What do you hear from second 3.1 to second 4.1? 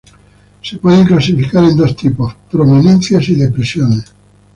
y depresiones.